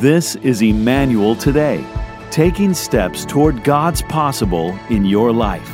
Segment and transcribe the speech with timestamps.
[0.00, 1.84] This is Emmanuel Today,
[2.30, 5.68] taking steps toward God's possible in your life.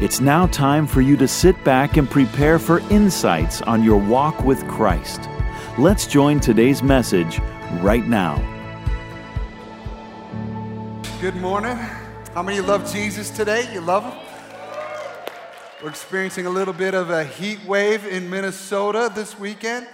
[0.00, 4.44] It's now time for you to sit back and prepare for insights on your walk
[4.44, 5.28] with Christ.
[5.78, 7.40] Let's join today's message
[7.80, 8.36] right now.
[11.20, 11.76] Good morning.
[12.34, 13.68] How many love Jesus today?
[13.72, 14.16] You love him?
[15.82, 19.88] We're experiencing a little bit of a heat wave in Minnesota this weekend.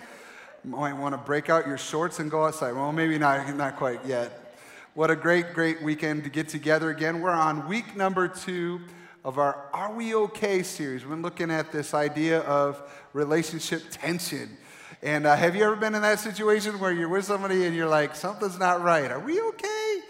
[0.67, 2.73] Might want to break out your shorts and go outside.
[2.73, 4.57] Well, maybe not, not quite yet.
[4.95, 7.21] What a great, great weekend to get together again.
[7.21, 8.81] We're on week number two
[9.25, 11.07] of our Are We Okay series.
[11.07, 14.57] We're looking at this idea of relationship tension.
[15.05, 17.89] And uh, have you ever been in that situation where you're with somebody and you're
[17.89, 19.09] like, something's not right?
[19.09, 20.01] Are we okay?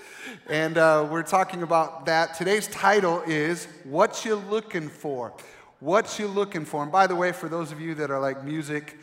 [0.48, 2.34] And uh, we're talking about that.
[2.34, 5.34] Today's title is What You Looking For?
[5.80, 6.82] What You Looking For?
[6.82, 8.96] And by the way, for those of you that are like music,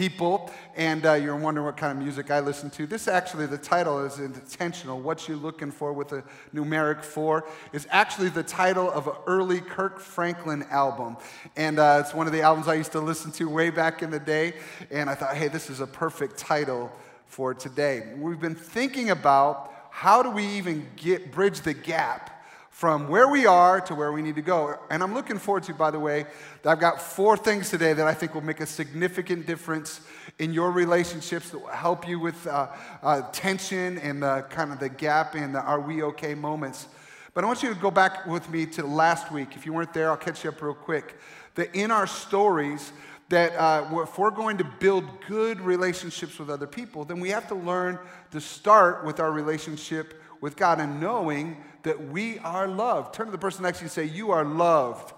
[0.00, 2.86] people, and uh, you're wondering what kind of music I listen to.
[2.86, 4.98] This actually, the title is intentional.
[4.98, 6.24] What You Looking For with a
[6.54, 11.18] numeric four is actually the title of an early Kirk Franklin album.
[11.54, 14.10] And uh, it's one of the albums I used to listen to way back in
[14.10, 14.54] the day.
[14.90, 16.90] And I thought, hey, this is a perfect title
[17.26, 18.14] for today.
[18.16, 22.39] We've been thinking about how do we even get bridge the gap
[22.80, 24.74] from where we are to where we need to go.
[24.88, 26.24] And I'm looking forward to, by the way,
[26.64, 30.00] I've got four things today that I think will make a significant difference
[30.38, 32.68] in your relationships that will help you with uh,
[33.02, 36.86] uh, tension and the kind of the gap in the are we okay moments.
[37.34, 39.56] But I want you to go back with me to last week.
[39.56, 41.18] If you weren't there, I'll catch you up real quick.
[41.56, 42.94] That in our stories,
[43.28, 47.46] that uh, if we're going to build good relationships with other people, then we have
[47.48, 47.98] to learn
[48.30, 53.14] to start with our relationship with God and knowing that we are loved.
[53.14, 55.12] Turn to the person next to you and say, You are loved.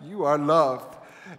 [0.00, 0.96] You are loved.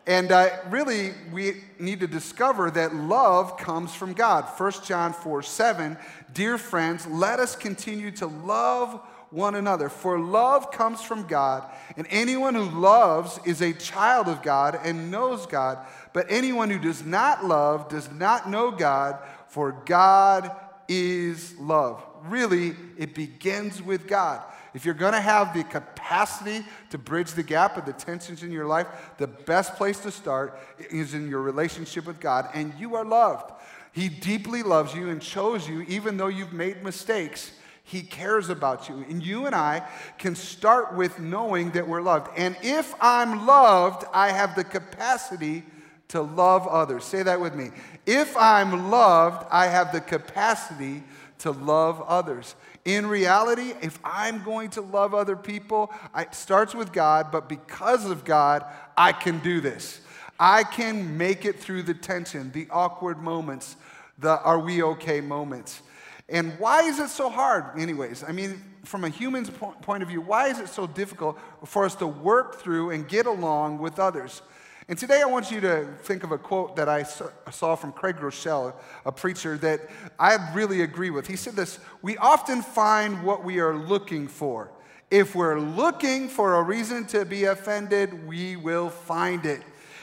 [0.08, 4.46] And uh, really, we need to discover that love comes from God.
[4.58, 5.98] 1 John 4 7,
[6.34, 9.00] dear friends, let us continue to love
[9.30, 9.90] one another.
[9.90, 15.12] For love comes from God, and anyone who loves is a child of God and
[15.12, 15.86] knows God.
[16.14, 20.52] But anyone who does not love does not know God, for God
[20.88, 24.44] is love really, it begins with God.
[24.74, 28.52] If you're going to have the capacity to bridge the gap of the tensions in
[28.52, 28.88] your life,
[29.18, 30.60] the best place to start
[30.92, 33.54] is in your relationship with God, and you are loved.
[33.94, 37.52] He deeply loves you and chose you, even though you've made mistakes.
[37.86, 39.06] He cares about you.
[39.10, 39.88] And you and I
[40.18, 42.32] can start with knowing that we're loved.
[42.36, 45.64] And if I'm loved, I have the capacity
[46.10, 47.06] to love others.
[47.06, 47.70] Say that with me.
[48.06, 51.04] If I'm loved, I have the capacity
[51.40, 52.56] to love others.
[52.86, 58.10] In reality, if I'm going to love other people, it starts with God, but because
[58.10, 58.66] of God,
[58.98, 60.02] I can do this.
[60.40, 63.76] I can make it through the tension, the awkward moments,
[64.20, 65.82] the are we okay moments.
[66.28, 68.24] And why is it so hard, anyways?
[68.24, 71.96] I mean, from a human's point of view, why is it so difficult for us
[71.96, 74.42] to work through and get along with others?
[74.88, 78.18] And today I want you to think of a quote that I saw from Craig
[78.18, 79.82] Groeschel, a preacher that
[80.20, 81.26] I really agree with.
[81.26, 84.70] He said this We often find what we are looking for.
[85.10, 89.62] If we're looking for a reason to be offended, we will find it.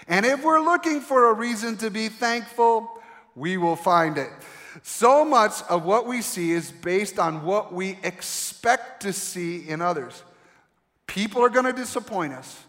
[0.08, 2.90] And if we're looking for a reason to be thankful,
[3.36, 4.30] we will find it.
[4.82, 9.80] So much of what we see is based on what we expect to see in
[9.80, 10.22] others.
[11.06, 12.64] People are going to disappoint us.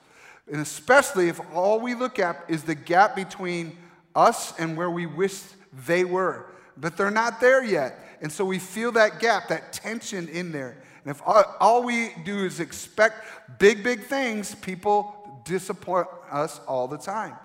[0.51, 3.77] And especially if all we look at is the gap between
[4.15, 5.41] us and where we wish
[5.85, 6.47] they were.
[6.77, 7.99] But they're not there yet.
[8.21, 10.77] And so we feel that gap, that tension in there.
[11.05, 13.25] And if all, we do is expect
[13.59, 17.35] big, big things, people disappoint us all the time.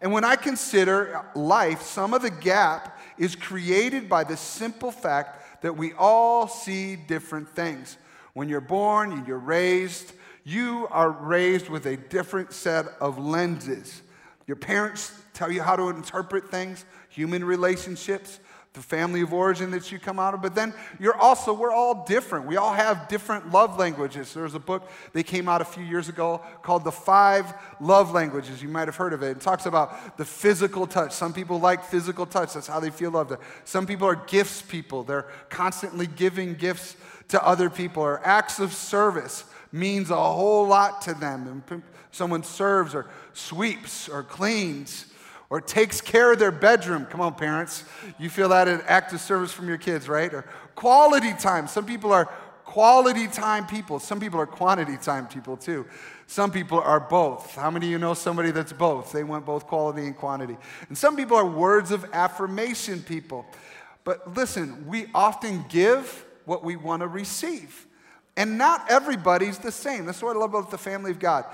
[0.00, 5.62] And when I consider life, some of the gap is created by the simple fact
[5.62, 7.96] that we all see different things.
[8.34, 10.12] When you're born, you're raised,
[10.48, 14.00] you are raised with a different set of lenses.
[14.46, 18.40] Your parents tell you how to interpret things, human relationships,
[18.72, 22.06] the family of origin that you come out of, but then you're also, we're all
[22.06, 22.46] different.
[22.46, 24.32] We all have different love languages.
[24.32, 28.62] There's a book that came out a few years ago called The Five Love Languages.
[28.62, 29.36] You might have heard of it.
[29.36, 31.12] It talks about the physical touch.
[31.12, 33.32] Some people like physical touch, that's how they feel loved.
[33.64, 36.96] Some people are gifts people, they're constantly giving gifts
[37.28, 41.62] to other people, or acts of service means a whole lot to them.
[41.70, 45.06] And someone serves or sweeps or cleans
[45.50, 47.06] or takes care of their bedroom.
[47.06, 47.84] Come on, parents.
[48.18, 50.32] You feel that an act of service from your kids, right?
[50.32, 50.42] Or
[50.74, 51.66] quality time.
[51.66, 52.26] Some people are
[52.64, 53.98] quality time people.
[53.98, 55.86] Some people are quantity time people too.
[56.26, 57.54] Some people are both.
[57.54, 59.10] How many of you know somebody that's both?
[59.10, 60.58] They want both quality and quantity.
[60.88, 63.46] And some people are words of affirmation people.
[64.04, 67.86] But listen, we often give what we want to receive.
[68.38, 70.06] And not everybody's the same.
[70.06, 71.44] That's what I love about the family of God.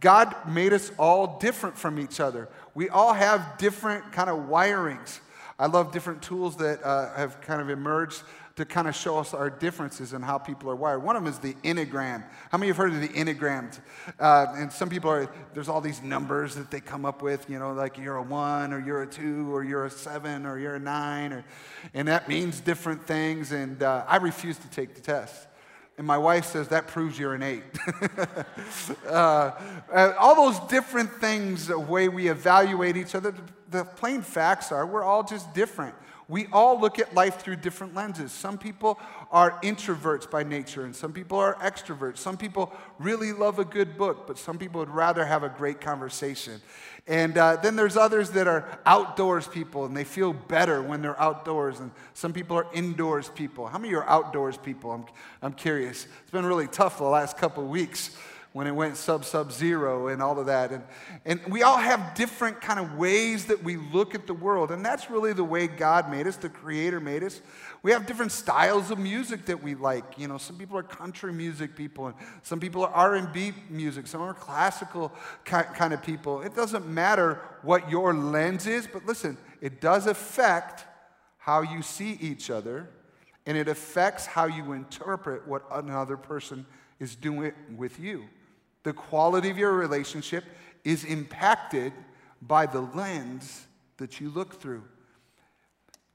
[0.00, 2.48] God made us all different from each other.
[2.74, 5.20] We all have different kind of wirings.
[5.58, 8.22] I love different tools that uh, have kind of emerged
[8.56, 11.02] to kind of show us our differences in how people are wired.
[11.02, 12.22] One of them is the Enneagram.
[12.50, 13.78] How many have heard of the Enneagram?
[14.20, 17.58] Uh, and some people are, there's all these numbers that they come up with, you
[17.58, 20.74] know, like you're a one or you're a two or you're a seven or you're
[20.74, 21.44] a nine, or,
[21.94, 23.52] and that means different things.
[23.52, 25.46] And uh, I refuse to take the test.
[25.98, 27.62] And my wife says that proves you're an eight.
[29.06, 33.34] uh, uh, all those different things, the way we evaluate each other,
[33.70, 35.94] the plain facts are we're all just different.
[36.28, 38.32] We all look at life through different lenses.
[38.32, 38.98] Some people
[39.30, 42.18] are introverts by nature, and some people are extroverts.
[42.18, 45.80] Some people really love a good book, but some people would rather have a great
[45.80, 46.60] conversation.
[47.08, 51.20] And uh, then there's others that are outdoors people, and they feel better when they're
[51.20, 51.78] outdoors.
[51.78, 53.68] And some people are indoors people.
[53.68, 54.90] How many are outdoors people?
[54.90, 55.04] I'm,
[55.40, 56.06] I'm curious.
[56.22, 58.16] It's been really tough the last couple of weeks
[58.56, 60.72] when it went sub sub zero and all of that.
[60.72, 60.82] And,
[61.26, 64.70] and we all have different kind of ways that we look at the world.
[64.70, 67.42] And that's really the way God made us, the Creator made us.
[67.82, 70.18] We have different styles of music that we like.
[70.18, 74.06] You know, some people are country music people, and some people are R&B music.
[74.06, 75.12] Some are classical
[75.44, 76.40] kind of people.
[76.40, 80.86] It doesn't matter what your lens is, but listen, it does affect
[81.36, 82.88] how you see each other,
[83.44, 86.64] and it affects how you interpret what another person
[86.98, 88.24] is doing with you
[88.86, 90.44] the quality of your relationship
[90.84, 91.92] is impacted
[92.40, 93.66] by the lens
[93.96, 94.84] that you look through.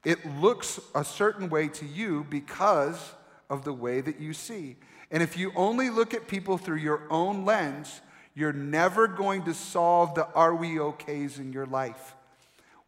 [0.06, 3.12] It looks a certain way to you because
[3.50, 4.76] of the way that you see.
[5.10, 8.00] And if you only look at people through your own lens,
[8.34, 12.14] you're never going to solve the are we okays in your life.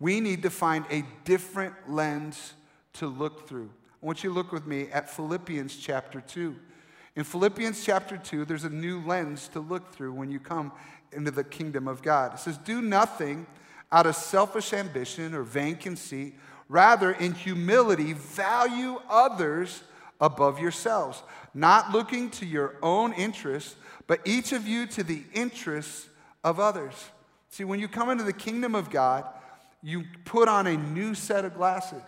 [0.00, 2.54] We need to find a different lens
[2.94, 3.68] to look through.
[4.02, 6.56] I want you to look with me at Philippians chapter 2.
[7.16, 10.72] In Philippians chapter 2, there's a new lens to look through when you come
[11.12, 12.34] into the kingdom of God.
[12.34, 13.46] It says, Do nothing
[13.92, 16.34] out of selfish ambition or vain conceit.
[16.68, 19.84] Rather, in humility, value others
[20.20, 21.22] above yourselves,
[21.52, 23.76] not looking to your own interests,
[24.08, 26.08] but each of you to the interests
[26.42, 26.94] of others.
[27.50, 29.24] See, when you come into the kingdom of God,
[29.82, 32.02] you put on a new set of glasses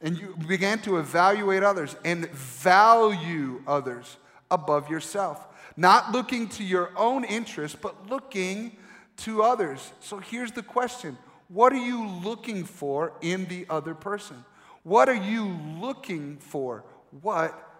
[0.00, 4.16] and you began to evaluate others and value others
[4.50, 5.46] above yourself.
[5.76, 8.76] Not looking to your own interests, but looking
[9.18, 9.92] to others.
[10.00, 11.16] So here's the question
[11.48, 14.44] What are you looking for in the other person?
[14.82, 16.84] What are you looking for?
[17.22, 17.70] What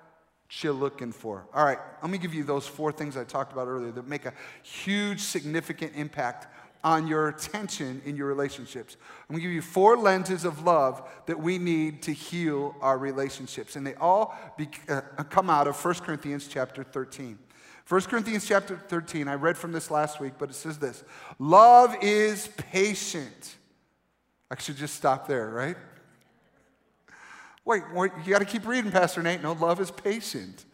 [0.62, 1.46] you looking for?
[1.54, 4.26] All right, let me give you those four things I talked about earlier that make
[4.26, 4.32] a
[4.62, 6.48] huge, significant impact
[6.82, 8.96] on your attention in your relationships.
[9.28, 13.76] I'm gonna give you four lenses of love that we need to heal our relationships.
[13.76, 17.38] And they all be, uh, come out of 1 Corinthians chapter 13.
[17.88, 21.02] 1 Corinthians chapter 13, I read from this last week, but it says this
[21.38, 23.56] Love is patient.
[24.50, 25.76] I should just stop there, right?
[27.64, 29.42] Wait, wait you got to keep reading, Pastor Nate.
[29.42, 30.64] No, love is patient.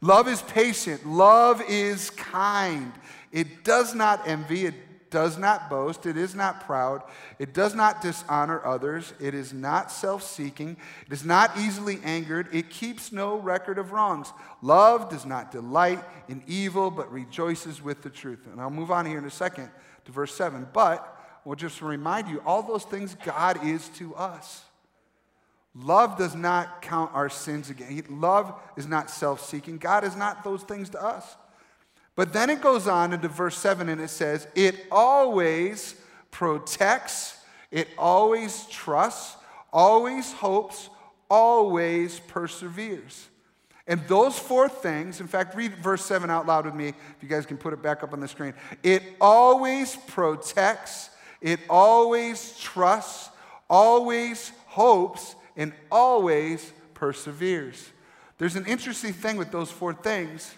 [0.00, 1.06] Love is patient.
[1.06, 2.92] Love is kind.
[3.32, 4.66] It does not envy.
[4.66, 7.02] It does not boast, it is not proud,
[7.38, 12.48] it does not dishonor others, it is not self seeking, it is not easily angered,
[12.52, 14.32] it keeps no record of wrongs.
[14.62, 18.46] Love does not delight in evil, but rejoices with the truth.
[18.50, 19.70] And I'll move on here in a second
[20.06, 20.66] to verse 7.
[20.72, 24.64] But we'll just remind you all those things God is to us.
[25.74, 28.02] Love does not count our sins again.
[28.08, 29.76] Love is not self seeking.
[29.76, 31.36] God is not those things to us.
[32.16, 35.94] But then it goes on into verse 7 and it says, It always
[36.30, 37.38] protects,
[37.70, 39.36] it always trusts,
[39.72, 40.88] always hopes,
[41.30, 43.28] always perseveres.
[43.86, 47.28] And those four things, in fact, read verse 7 out loud with me, if you
[47.28, 48.54] guys can put it back up on the screen.
[48.82, 53.30] It always protects, it always trusts,
[53.68, 57.90] always hopes, and always perseveres.
[58.38, 60.52] There's an interesting thing with those four things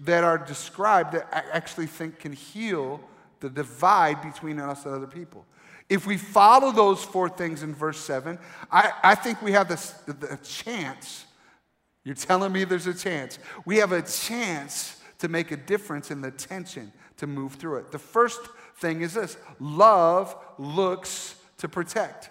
[0.00, 3.00] that are described that I actually think can heal
[3.40, 5.46] the divide between us and other people.
[5.88, 8.38] If we follow those four things in verse 7,
[8.70, 11.24] I, I think we have this, the chance.
[12.04, 13.38] You're telling me there's a chance.
[13.64, 17.90] We have a chance to make a difference in the tension to move through it.
[17.90, 18.40] The first
[18.76, 22.30] thing is this love looks to protect.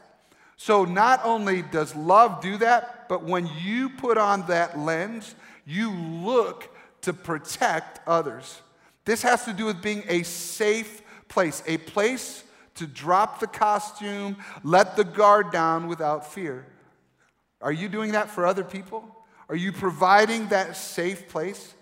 [0.56, 5.92] So not only does love do that, but when you put on that lens, you
[5.92, 6.70] look
[7.08, 8.62] to protect others.
[9.06, 12.44] This has to do with being a safe place, a place
[12.76, 16.68] to drop the costume, let the guard down without fear.
[17.62, 19.06] Are you doing that for other people?
[19.48, 21.74] Are you providing that safe place?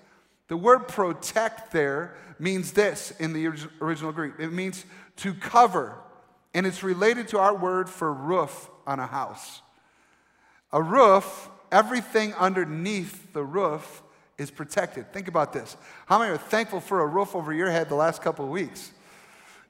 [0.47, 3.47] The word protect there means this in the
[3.81, 4.85] original Greek it means
[5.17, 5.95] to cover,
[6.53, 9.63] and it's related to our word for roof on a house.
[10.71, 14.03] A roof, everything underneath the roof
[14.37, 15.11] is protected.
[15.13, 15.77] Think about this.
[16.05, 18.91] How many are thankful for a roof over your head the last couple of weeks?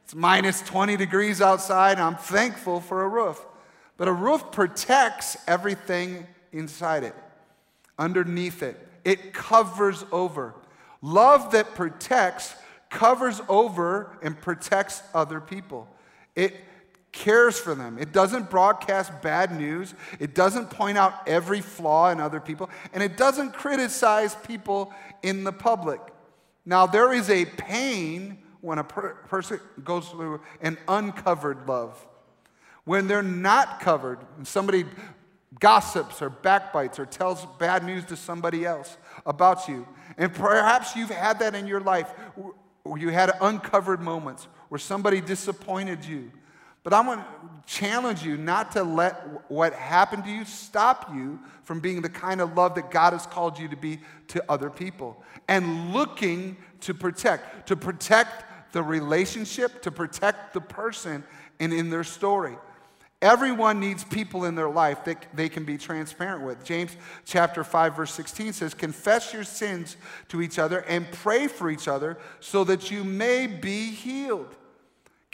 [0.04, 2.00] It's minus 20 degrees outside.
[2.00, 3.44] I'm thankful for a roof.
[3.98, 7.16] But a roof protects everything inside it,
[7.98, 8.78] underneath it.
[9.04, 10.54] It covers over.
[11.02, 12.56] Love that protects
[12.90, 15.88] covers over and protects other people.
[16.36, 16.56] It
[17.16, 17.98] cares for them.
[17.98, 19.96] It doesn't broadcast bad news.
[20.20, 22.70] It doesn't point out every flaw in other people.
[22.94, 24.94] And it doesn't criticize people
[25.24, 26.02] in the public.
[26.66, 32.06] Now, there is a pain when a per- person goes through an uncovered love.
[32.84, 34.86] When they're not covered, and somebody
[35.60, 39.88] gossips or backbites or tells bad news to somebody else about you.
[40.18, 42.14] And perhaps you've had that in your life
[42.98, 46.32] you had uncovered moments where somebody disappointed you.
[46.86, 47.26] But I want to
[47.66, 52.40] challenge you not to let what happened to you stop you from being the kind
[52.40, 56.94] of love that God has called you to be to other people and looking to
[56.94, 61.24] protect, to protect the relationship, to protect the person
[61.60, 62.56] and in their story.
[63.20, 66.64] Everyone needs people in their life that they can be transparent with.
[66.64, 71.72] James chapter 5 verse 16 says, "Confess your sins to each other and pray for
[71.72, 74.56] each other so that you may be healed."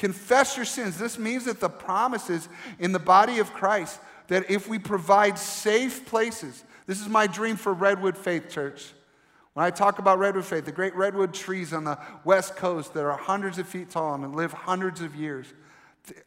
[0.02, 0.98] Confess your sins.
[0.98, 6.08] This means that the promises in the body of Christ that if we provide safe
[6.08, 8.94] places, this is my dream for Redwood Faith Church.
[9.54, 13.04] When I talk about Redwood Faith, the great redwood trees on the west coast that
[13.04, 15.54] are hundreds of feet tall and live hundreds of years.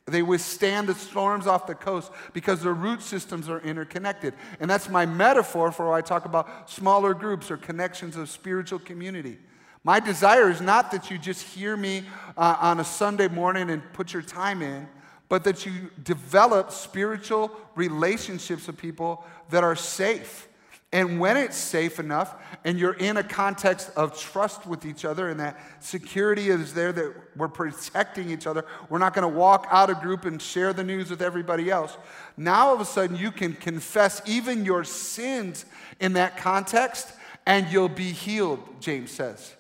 [0.07, 4.35] They withstand the storms off the coast because their root systems are interconnected.
[4.61, 8.79] And that's my metaphor for when I talk about smaller groups or connections of spiritual
[8.79, 9.39] community.
[9.85, 12.05] My desire is not that you just hear me
[12.37, 14.89] uh, on a Sunday morning and put your time in,
[15.29, 20.49] but that you develop spiritual relationships with people that are safe
[20.95, 25.29] and when it's safe enough and you're in a context of trust with each other
[25.29, 29.67] and that security is there that we're protecting each other, we're not going to walk
[29.73, 31.97] out of group and share the news with everybody else.
[32.37, 35.65] Now all of a sudden you can confess even your sins
[35.99, 37.13] in that context
[37.45, 39.53] and you'll be healed, James says.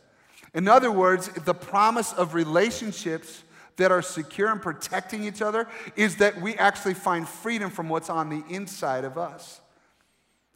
[0.54, 3.42] In other words, the promise of relationships
[3.76, 8.08] that are secure and protecting each other is that we actually find freedom from what's
[8.08, 9.60] on the inside of us.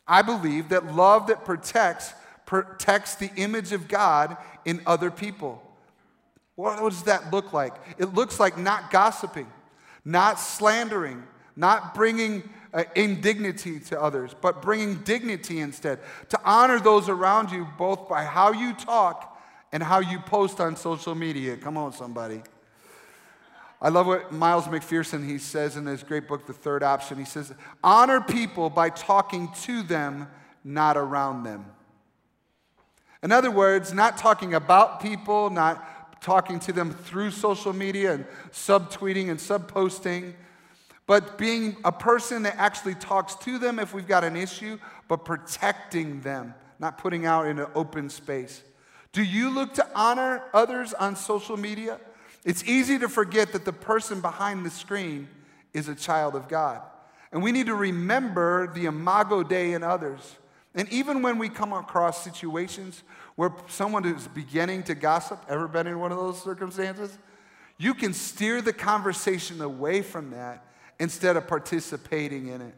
[0.06, 2.14] I believe that love that protects
[2.46, 5.62] protects the image of God in other people.
[6.54, 7.74] What does that look like?
[7.98, 9.46] It looks like not gossiping,
[10.02, 11.22] not slandering,
[11.54, 15.98] not bringing uh, indignity to others, but bringing dignity instead.
[16.30, 19.37] To honor those around you both by how you talk
[19.72, 21.56] and how you post on social media.
[21.56, 22.42] Come on, somebody.
[23.80, 27.18] I love what Miles McPherson he says in his great book, The Third Option.
[27.18, 27.52] He says,
[27.84, 30.28] honor people by talking to them,
[30.64, 31.66] not around them.
[33.22, 38.26] In other words, not talking about people, not talking to them through social media and
[38.50, 40.34] subtweeting and subposting,
[41.06, 45.24] but being a person that actually talks to them if we've got an issue, but
[45.24, 48.62] protecting them, not putting out in an open space.
[49.12, 51.98] Do you look to honor others on social media?
[52.44, 55.28] It's easy to forget that the person behind the screen
[55.72, 56.82] is a child of God.
[57.32, 60.36] And we need to remember the imago Dei in others.
[60.74, 63.02] And even when we come across situations
[63.36, 67.18] where someone is beginning to gossip, ever been in one of those circumstances?
[67.78, 70.64] You can steer the conversation away from that
[70.98, 72.74] instead of participating in it.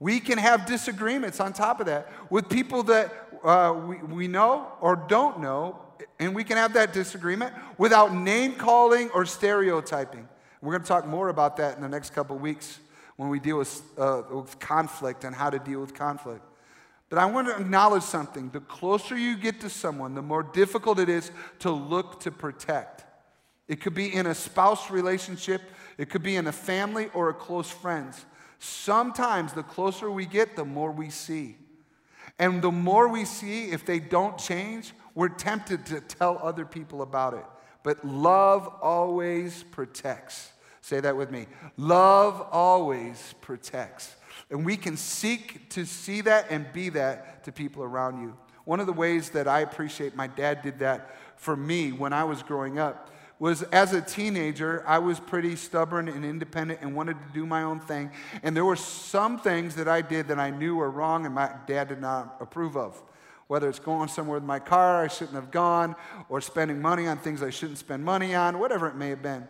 [0.00, 3.12] We can have disagreements on top of that with people that
[3.42, 5.80] uh, we, we know or don't know,
[6.18, 10.28] and we can have that disagreement without name calling or stereotyping.
[10.60, 12.78] We're going to talk more about that in the next couple weeks
[13.16, 16.42] when we deal with, uh, with conflict and how to deal with conflict.
[17.08, 18.50] But I want to acknowledge something.
[18.50, 23.04] The closer you get to someone, the more difficult it is to look to protect.
[23.66, 25.62] It could be in a spouse relationship,
[25.96, 28.24] it could be in a family or a close friends.
[28.58, 31.56] Sometimes the closer we get, the more we see.
[32.38, 37.02] And the more we see, if they don't change, we're tempted to tell other people
[37.02, 37.44] about it.
[37.82, 40.52] But love always protects.
[40.80, 41.46] Say that with me.
[41.76, 44.14] Love always protects.
[44.50, 48.36] And we can seek to see that and be that to people around you.
[48.64, 52.24] One of the ways that I appreciate my dad did that for me when I
[52.24, 57.14] was growing up was as a teenager, I was pretty stubborn and independent and wanted
[57.14, 58.10] to do my own thing.
[58.42, 61.52] And there were some things that I did that I knew were wrong and my
[61.66, 63.00] dad did not approve of.
[63.46, 65.96] Whether it's going somewhere with my car I shouldn't have gone,
[66.28, 69.48] or spending money on things I shouldn't spend money on, whatever it may have been.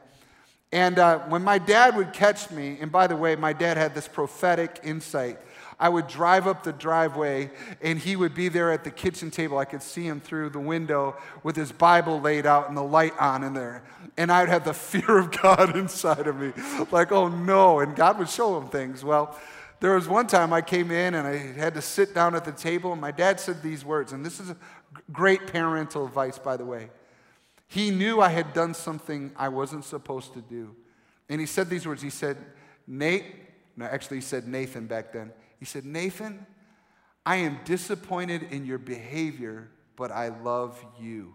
[0.71, 3.95] And uh, when my dad would catch me, and by the way, my dad had
[3.95, 5.39] this prophetic insight
[5.81, 9.59] I would drive up the driveway and he would be there at the kitchen table.
[9.59, 13.15] I could see him through the window with his Bible laid out and the light
[13.19, 13.85] on in there.
[14.17, 16.53] And I would have the fear of God inside of me,
[16.91, 17.81] like, oh no.
[17.81, 19.05] And God would show him things.
[19.05, 19.39] Well,
[19.81, 22.53] there was one time I came in and I had to sit down at the
[22.53, 24.53] table, and my dad said these words, and this is
[25.13, 26.91] great parental advice, by the way.
[27.69, 30.75] He knew I had done something I wasn't supposed to do.
[31.29, 32.03] And he said these words.
[32.03, 32.39] He said,
[32.87, 33.25] Nate,
[33.77, 35.31] no, actually, he said Nathan back then.
[35.59, 36.47] He said, Nathan,
[37.27, 41.35] I am disappointed in your behavior, but I love you.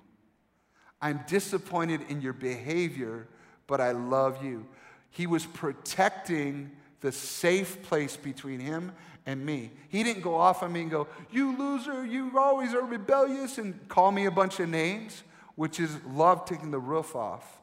[1.01, 3.27] I'm disappointed in your behavior,
[3.67, 4.65] but I love you.
[5.11, 8.93] He was protecting the safe place between him
[9.25, 9.71] and me.
[9.89, 13.87] He didn't go off on me and go, You loser, you always are rebellious, and
[13.89, 15.23] call me a bunch of names,
[15.55, 17.61] which is love taking the roof off.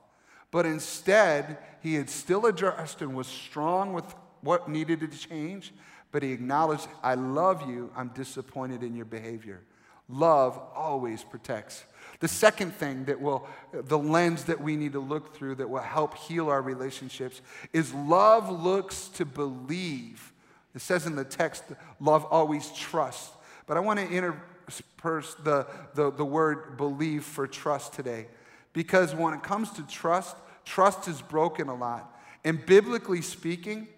[0.51, 4.05] But instead, he had still addressed and was strong with
[4.43, 5.73] what needed to change
[6.13, 9.61] but he acknowledged, I love you, I'm disappointed in your behavior.
[10.09, 11.85] Love always protects.
[12.19, 15.81] The second thing that will, the lens that we need to look through that will
[15.81, 17.41] help heal our relationships
[17.73, 20.33] is love looks to believe.
[20.75, 21.65] It says in the text,
[22.01, 23.31] love always trusts.
[23.67, 28.27] But I want to intersperse the, the, the word believe for trust today.
[28.73, 32.15] Because when it comes to trust, trust is broken a lot.
[32.45, 33.89] And biblically speaking,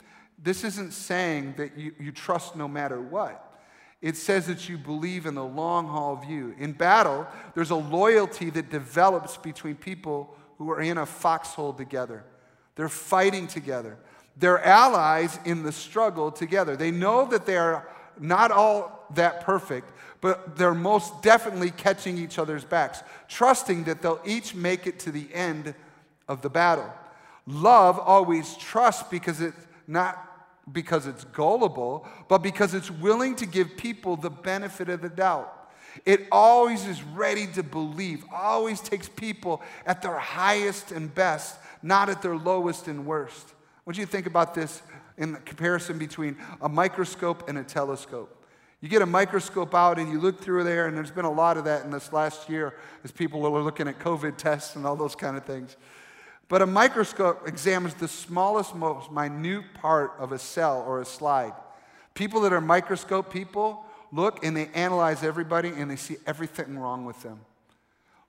[0.43, 3.49] this isn't saying that you, you trust no matter what.
[4.01, 6.57] It says that you believe in the long haul view.
[6.59, 12.25] In battle, there's a loyalty that develops between people who are in a foxhole together.
[12.75, 13.97] They're fighting together.
[14.37, 16.75] They're allies in the struggle together.
[16.75, 22.39] They know that they are not all that perfect, but they're most definitely catching each
[22.39, 25.75] other's backs, trusting that they'll each make it to the end
[26.27, 26.93] of the battle.
[27.47, 30.32] Love always trusts because it's not
[30.71, 35.71] because it's gullible, but because it's willing to give people the benefit of the doubt.
[36.07, 42.09] It always is ready to believe, always takes people at their highest and best, not
[42.09, 43.55] at their lowest and worst.
[43.85, 44.83] What do you think about this
[45.19, 48.39] in the comparison between a microscope and a telescope?
[48.81, 51.57] You get a microscope out and you look through there, and there's been a lot
[51.57, 54.97] of that in this last year as people were looking at COVID tests and all
[54.97, 55.77] those kind of things.
[56.53, 61.55] But a microscope examines the smallest, most minute part of a cell or a slide.
[62.13, 67.07] People that are microscope people look and they analyze everybody and they see everything wrong
[67.07, 67.41] with them.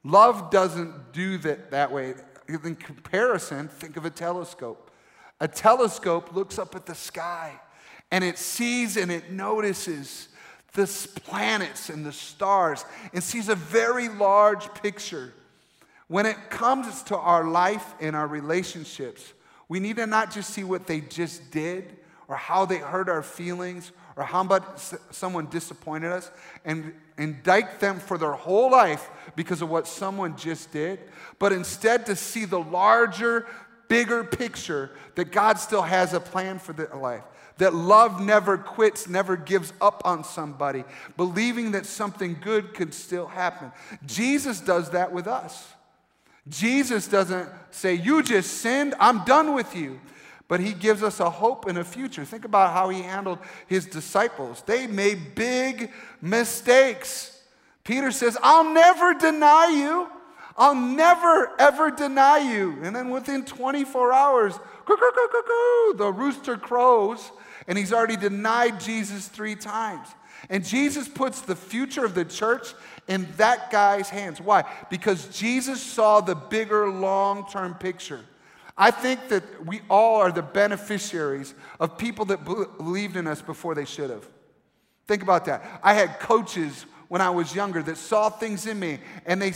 [0.06, 2.14] Love doesn't do that that way.
[2.48, 4.90] In comparison, think of a telescope.
[5.42, 7.52] A telescope looks up at the sky
[8.10, 10.30] and it sees and it notices
[10.72, 10.86] the
[11.26, 15.34] planets and the stars and sees a very large picture.
[16.08, 19.34] When it comes to our life and our relationships,
[19.70, 23.24] we need to not just see what they just did or how they hurt our
[23.24, 24.64] feelings or how much
[25.12, 26.30] someone disappointed us
[26.66, 31.00] and indict them for their whole life because of what someone just did,
[31.40, 33.48] but instead to see the larger,
[33.88, 37.24] bigger picture that God still has a plan for their life.
[37.58, 40.84] That love never quits, never gives up on somebody,
[41.18, 43.72] believing that something good could still happen.
[44.06, 45.68] Jesus does that with us.
[46.48, 50.00] Jesus doesn't say, You just sinned, I'm done with you.
[50.48, 52.26] But he gives us a hope and a future.
[52.26, 54.62] Think about how he handled his disciples.
[54.66, 57.42] They made big mistakes.
[57.84, 60.10] Peter says, I'll never deny you.
[60.56, 62.78] I'll never, ever deny you.
[62.84, 67.32] And then within 24 hours, the rooster crows,
[67.68, 70.08] and he's already denied Jesus three times.
[70.50, 72.74] And Jesus puts the future of the church
[73.08, 74.40] in that guy's hands.
[74.40, 74.64] Why?
[74.90, 78.22] Because Jesus saw the bigger long term picture.
[78.78, 83.76] I think that we all are the beneficiaries of people that believed in us before
[83.76, 84.28] they should have.
[85.08, 85.80] Think about that.
[85.84, 89.52] I had coaches when I was younger that saw things in me and they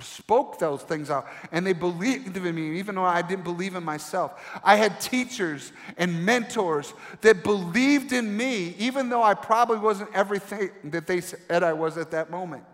[0.00, 3.84] spoke those things out and they believed in me even though I didn't believe in
[3.84, 4.60] myself.
[4.64, 10.70] I had teachers and mentors that believed in me even though I probably wasn't everything
[10.84, 12.64] that they said I was at that moment.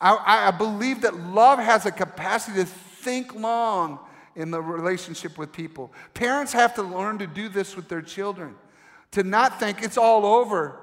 [0.00, 3.98] I, I believe that love has a capacity to think long
[4.36, 5.92] in the relationship with people.
[6.14, 8.54] Parents have to learn to do this with their children,
[9.10, 10.78] to not think it's all over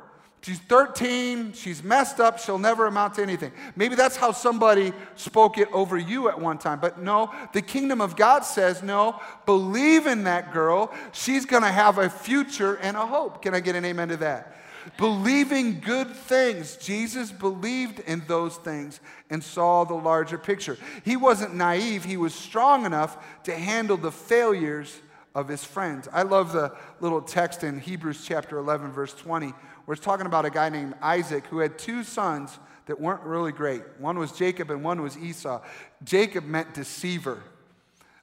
[0.45, 3.51] She's 13, she's messed up, she'll never amount to anything.
[3.75, 6.79] Maybe that's how somebody spoke it over you at one time.
[6.79, 10.93] But no, the kingdom of God says, no, believe in that girl.
[11.13, 13.41] She's gonna have a future and a hope.
[13.41, 14.55] Can I get an amen to that?
[14.99, 16.75] Believing good things.
[16.75, 18.99] Jesus believed in those things
[19.31, 20.77] and saw the larger picture.
[21.03, 25.01] He wasn't naive, he was strong enough to handle the failures
[25.33, 26.07] of his friends.
[26.13, 29.55] I love the little text in Hebrews chapter 11, verse 20
[29.93, 33.83] it's talking about a guy named Isaac who had two sons that weren't really great.
[33.99, 35.61] One was Jacob and one was Esau.
[36.03, 37.41] Jacob meant deceiver.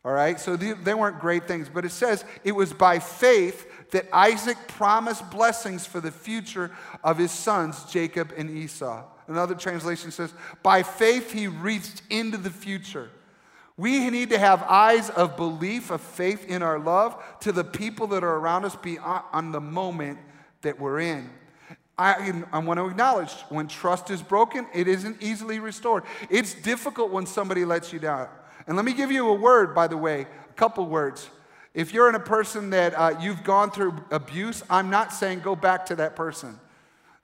[0.05, 3.91] All right, so they, they weren't great things, but it says it was by faith
[3.93, 6.73] that Isaac promised blessings for the future
[7.05, 9.05] of his sons, Jacob and Esau.
[9.29, 13.11] Another translation says, by faith he reached into the future.
[13.77, 18.09] We need to have eyes of belief, of faith in our love to the people
[18.09, 20.19] that are around us beyond the moment
[20.63, 21.31] that we're in.
[22.03, 26.03] I, I, want to acknowledge when trust is broken, it isn't easily restored.
[26.31, 28.29] It's difficult when somebody lets you down.
[28.67, 31.31] And let me give you a word, by the way, a couple words.
[31.75, 35.55] If you're in a person that uh, you've gone through abuse, I'm not saying go
[35.55, 36.59] back to that person.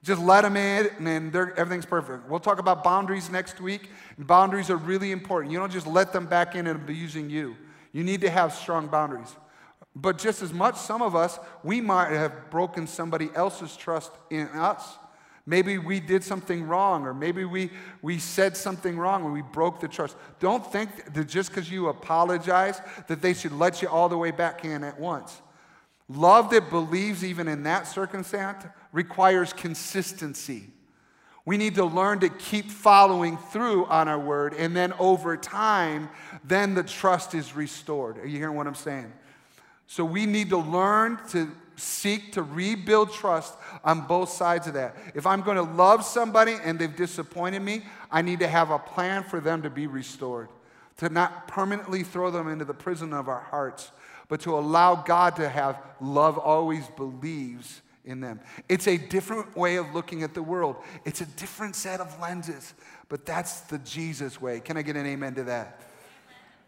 [0.05, 2.29] Just let them in and then everything's perfect.
[2.29, 3.91] We'll talk about boundaries next week.
[4.17, 5.53] Boundaries are really important.
[5.53, 7.57] You don't just let them back in and abusing you.
[7.93, 9.35] You need to have strong boundaries.
[9.97, 14.47] But just as much, some of us, we might have broken somebody else's trust in
[14.49, 14.97] us.
[15.45, 17.71] Maybe we did something wrong, or maybe we,
[18.03, 20.15] we said something wrong and we broke the trust.
[20.41, 24.31] Don't think that just because you apologize that they should let you all the way
[24.31, 25.41] back in at once.
[26.07, 30.65] Love that believes even in that circumstance requires consistency.
[31.47, 36.11] We need to learn to keep following through on our word, and then over time,
[36.45, 38.19] then the trust is restored.
[38.19, 39.11] Are you hearing what I'm saying?
[39.89, 44.97] So we need to learn to seek to rebuild trust on both sides of that.
[45.15, 48.79] If I'm going to love somebody and they've disappointed me, I need to have a
[48.79, 50.51] plan for them to be restored,
[50.99, 53.91] to not permanently throw them into the prison of our hearts,
[54.29, 58.41] but to allow God to have love always believes in them.
[58.69, 62.75] It's a different way of looking at the world, it's a different set of lenses,
[63.09, 64.61] but that's the Jesus way.
[64.61, 65.81] Can I get an amen to that?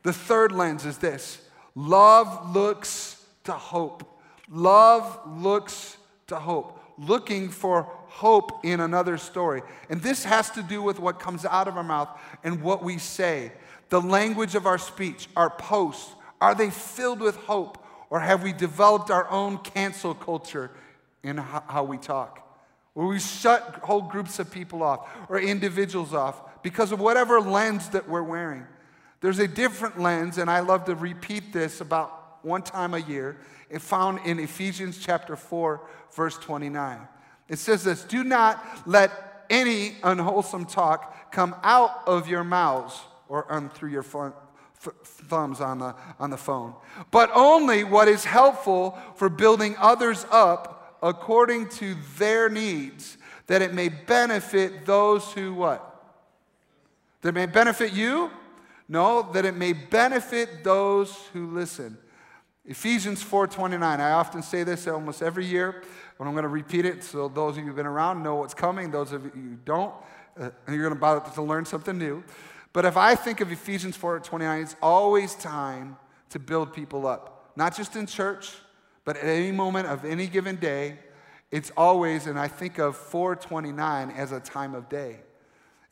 [0.04, 1.42] The third lens is this
[1.74, 4.04] Love looks to hope.
[4.48, 6.78] Love looks to hope.
[6.98, 9.62] Looking for hope in another story.
[9.88, 12.08] And this has to do with what comes out of our mouth
[12.44, 13.52] and what we say.
[13.88, 17.84] The language of our speech, our posts, are they filled with hope?
[18.10, 20.70] Or have we developed our own cancel culture
[21.22, 22.46] in how we talk?
[22.94, 27.88] Where we shut whole groups of people off or individuals off because of whatever lens
[27.90, 28.66] that we're wearing.
[29.20, 33.36] There's a different lens, and I love to repeat this about one time a year.
[33.68, 35.80] It found in Ephesians chapter 4,
[36.14, 36.98] verse 29.
[37.48, 43.52] It says this Do not let any unwholesome talk come out of your mouths or
[43.52, 46.74] um, through your thumbs on the, on the phone,
[47.10, 53.74] but only what is helpful for building others up according to their needs, that it
[53.74, 55.86] may benefit those who what?
[57.22, 58.30] That may benefit you
[58.90, 61.96] no, that it may benefit those who listen.
[62.64, 64.00] Ephesians 4:29.
[64.00, 65.84] I often say this almost every year,
[66.18, 68.52] but I'm going to repeat it so those of you who've been around know what's
[68.52, 68.90] coming.
[68.90, 69.94] Those of you who don't,
[70.36, 72.24] uh, you're going to about to learn something new.
[72.72, 75.96] But if I think of Ephesians 4:29, it's always time
[76.30, 78.56] to build people up, not just in church,
[79.04, 80.98] but at any moment of any given day.
[81.52, 85.20] It's always, and I think of 429 as a time of day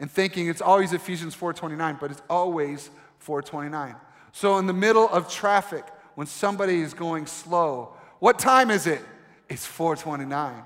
[0.01, 3.97] and thinking it's always Ephesians 4:29, but it's always 4:29.
[4.33, 5.85] So in the middle of traffic,
[6.15, 9.05] when somebody is going slow, what time is it?
[9.49, 10.63] It's 4:29.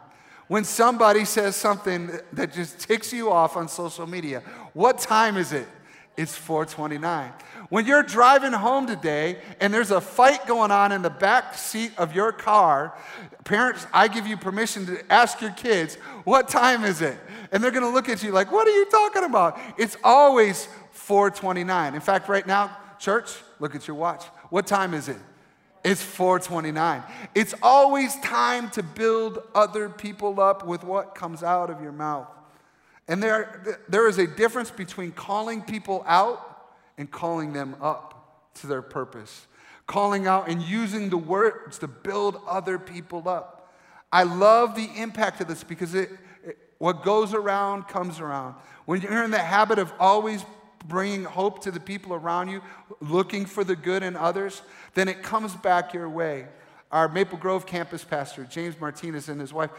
[0.48, 4.42] When somebody says something that just ticks you off on social media,
[4.74, 5.66] what time is it?
[6.14, 7.32] It's 429.
[7.70, 11.92] When you're driving home today and there's a fight going on in the back seat
[11.96, 12.94] of your car,
[13.44, 17.18] parents, I give you permission to ask your kids, what time is it?
[17.52, 19.60] And they're going to look at you like, what are you talking about?
[19.76, 21.94] It's always 429.
[21.94, 24.24] In fact, right now, church, look at your watch.
[24.48, 25.18] What time is it?
[25.84, 27.02] It's 429.
[27.34, 32.28] It's always time to build other people up with what comes out of your mouth.
[33.08, 38.66] And there, there is a difference between calling people out and calling them up to
[38.66, 39.46] their purpose.
[39.86, 43.74] Calling out and using the words to build other people up.
[44.12, 46.18] I love the impact of this because it, it,
[46.82, 48.56] what goes around comes around.
[48.86, 50.44] When you're in the habit of always
[50.88, 52.60] bringing hope to the people around you,
[53.00, 54.62] looking for the good in others,
[54.94, 56.48] then it comes back your way.
[56.90, 59.70] Our Maple Grove campus pastor, James Martinez, and his wife,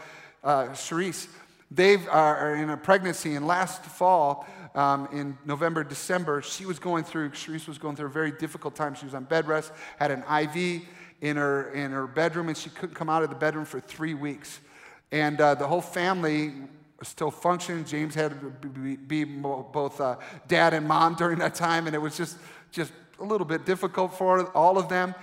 [0.42, 1.28] uh, Cherise,
[1.70, 7.04] They are in a pregnancy, and last fall, um, in November, December, she was going
[7.04, 8.94] through, Sharice was going through a very difficult time.
[8.94, 10.80] She was on bed rest, had an IV
[11.20, 14.14] in her, in her bedroom, and she couldn't come out of the bedroom for three
[14.14, 14.58] weeks.
[15.12, 16.54] And uh, the whole family
[17.08, 17.84] still functioning.
[17.84, 20.16] James had to be, both uh,
[20.48, 22.38] dad and mom during that time, and it was just,
[22.70, 25.14] just a little bit difficult for all of them.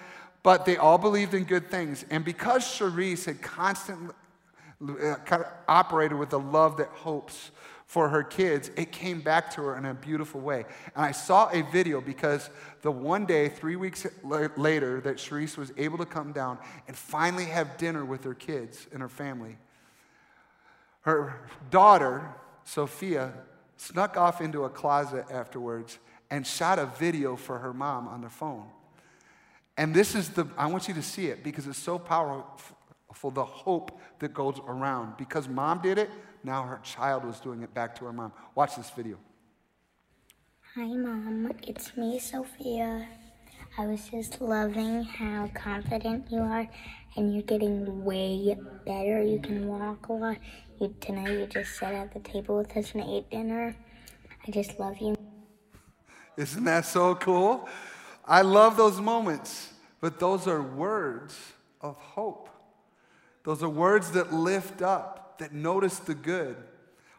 [0.43, 2.03] But they all believed in good things.
[2.09, 4.15] And because Sharice had constantly
[4.81, 7.51] uh, kind of operated with the love that hopes
[7.85, 10.65] for her kids, it came back to her in a beautiful way.
[10.95, 12.49] And I saw a video because
[12.81, 17.45] the one day, three weeks later, that Sharice was able to come down and finally
[17.45, 19.57] have dinner with her kids and her family.
[21.01, 22.29] Her daughter,
[22.63, 23.33] Sophia,
[23.77, 28.29] snuck off into a closet afterwards and shot a video for her mom on the
[28.29, 28.67] phone.
[29.77, 33.43] And this is the, I want you to see it because it's so powerful, the
[33.43, 35.17] hope that goes around.
[35.17, 36.09] Because mom did it,
[36.43, 38.31] now her child was doing it back to her mom.
[38.53, 39.17] Watch this video.
[40.75, 41.51] Hi, Mom.
[41.63, 43.07] It's me, Sophia.
[43.77, 46.67] I was just loving how confident you are,
[47.15, 49.23] and you're getting way better.
[49.23, 50.37] You can walk a lot.
[50.77, 53.73] You, tonight, you just sat at the table with us and ate dinner.
[54.45, 55.15] I just love you.
[56.35, 57.69] Isn't that so cool?
[58.25, 61.37] I love those moments, but those are words
[61.79, 62.49] of hope.
[63.45, 66.57] Those are words that lift up, that notice the good.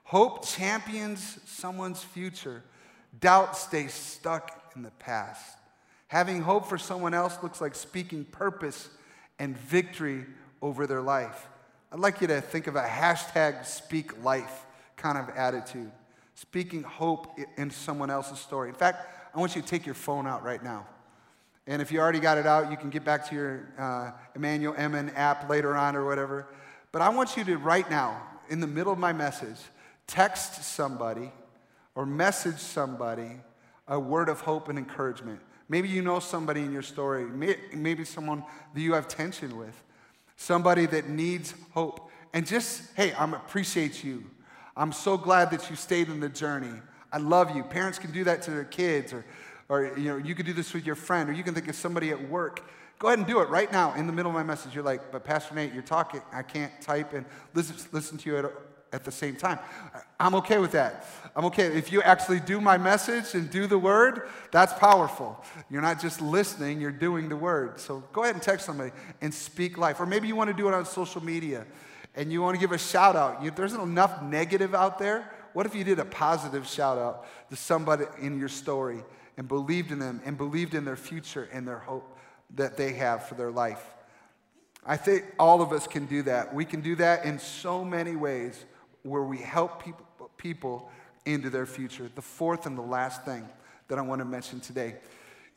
[0.04, 2.62] Hope champions someone's future.
[3.18, 5.56] Doubt stays stuck in the past.
[6.12, 8.90] Having hope for someone else looks like speaking purpose
[9.38, 10.26] and victory
[10.60, 11.48] over their life.
[11.90, 14.66] I'd like you to think of a hashtag speak life
[14.98, 15.90] kind of attitude,
[16.34, 18.68] speaking hope in someone else's story.
[18.68, 20.86] In fact, I want you to take your phone out right now.
[21.66, 24.74] And if you already got it out, you can get back to your uh, Emmanuel
[24.76, 26.46] Emin app later on or whatever.
[26.92, 28.20] But I want you to, right now,
[28.50, 29.60] in the middle of my message,
[30.06, 31.32] text somebody
[31.94, 33.40] or message somebody
[33.88, 35.40] a word of hope and encouragement.
[35.72, 39.82] Maybe you know somebody in your story, maybe someone that you have tension with,
[40.36, 42.10] somebody that needs hope.
[42.34, 44.22] And just, hey, I appreciate you.
[44.76, 46.78] I'm so glad that you stayed in the journey.
[47.10, 47.62] I love you.
[47.62, 49.24] Parents can do that to their kids, or,
[49.70, 51.74] or you know, you could do this with your friend, or you can think of
[51.74, 52.68] somebody at work.
[52.98, 54.74] Go ahead and do it right now in the middle of my message.
[54.74, 56.20] You're like, but Pastor Nate, you're talking.
[56.34, 58.44] I can't type and listen, listen to you at,
[58.92, 59.58] at the same time.
[60.20, 61.06] I'm okay with that.
[61.34, 61.66] I'm okay.
[61.66, 65.42] If you actually do my message and do the word, that's powerful.
[65.70, 67.80] You're not just listening, you're doing the word.
[67.80, 70.00] So go ahead and text somebody and speak life.
[70.00, 71.66] Or maybe you want to do it on social media
[72.14, 73.42] and you want to give a shout out.
[73.42, 77.56] You, there's enough negative out there what if you did a positive shout out to
[77.56, 79.04] somebody in your story
[79.36, 82.16] and believed in them and believed in their future and their hope
[82.54, 83.82] that they have for their life?
[84.84, 86.54] I think all of us can do that.
[86.54, 88.64] We can do that in so many ways
[89.02, 90.90] where we help people, people
[91.24, 92.10] into their future.
[92.14, 93.48] The fourth and the last thing
[93.88, 94.96] that I want to mention today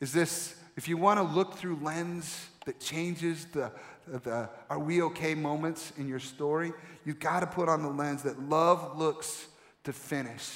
[0.00, 3.72] is this if you want to look through lens that changes the,
[4.06, 6.72] the are we okay moments in your story,
[7.04, 9.46] you've got to put on the lens that love looks
[9.84, 10.50] to finish.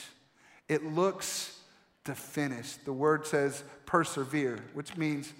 [0.68, 1.58] It looks
[2.04, 2.74] to finish.
[2.84, 5.32] The word says persevere, which means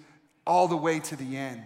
[0.47, 1.65] all the way to the end.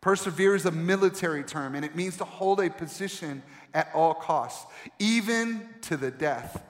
[0.00, 3.42] Persevere is a military term, and it means to hold a position
[3.74, 4.64] at all costs,
[4.98, 6.62] even to the death.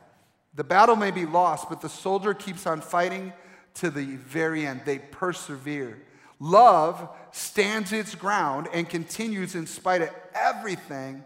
[0.54, 3.32] The battle may be lost, but the soldier keeps on fighting
[3.74, 4.82] to the very end.
[4.84, 6.00] They persevere.
[6.40, 11.22] Love stands its ground and continues in spite of everything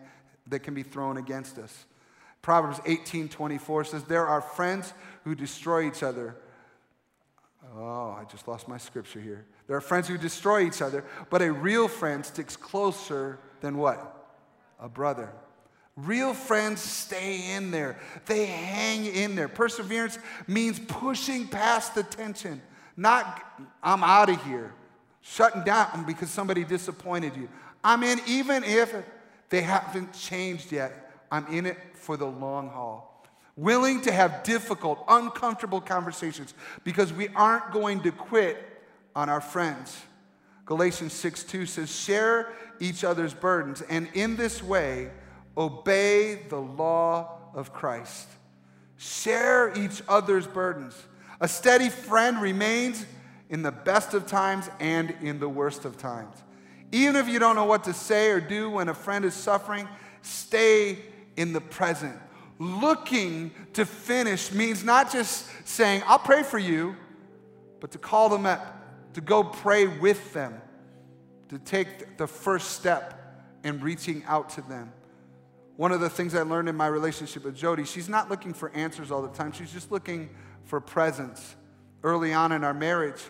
[0.48, 1.86] that can be thrown against us.
[2.42, 4.92] Proverbs 18 24 says, There are friends
[5.24, 6.36] who destroy each other.
[7.76, 9.44] Oh, I just lost my scripture here.
[9.66, 14.32] There are friends who destroy each other, but a real friend sticks closer than what?
[14.80, 15.30] A brother.
[16.04, 19.48] Real friends stay in there, they hang in there.
[19.48, 22.62] Perseverance means pushing past the tension,
[22.96, 23.42] not
[23.82, 24.72] I'm out of here,
[25.22, 27.48] shutting down because somebody disappointed you.
[27.82, 28.94] I'm in even if
[29.48, 31.10] they haven't changed yet.
[31.32, 33.26] I'm in it for the long haul.
[33.56, 38.56] Willing to have difficult, uncomfortable conversations because we aren't going to quit
[39.16, 40.00] on our friends.
[40.64, 45.10] Galatians 6 2 says, Share each other's burdens, and in this way,
[45.56, 48.28] obey the law of Christ.
[48.96, 50.94] Share each other's burdens.
[51.40, 53.06] A steady friend remains
[53.48, 56.36] in the best of times and in the worst of times.
[56.92, 59.88] Even if you don't know what to say or do when a friend is suffering,
[60.22, 60.98] stay
[61.36, 62.16] in the present.
[62.58, 66.96] Looking to finish means not just saying, I'll pray for you,
[67.80, 70.60] but to call them up, to go pray with them,
[71.50, 73.14] to take the first step
[73.62, 74.92] in reaching out to them.
[75.78, 78.68] One of the things I learned in my relationship with Jody, she's not looking for
[78.70, 79.52] answers all the time.
[79.52, 80.28] She's just looking
[80.64, 81.54] for presence.
[82.02, 83.22] Early on in our marriage,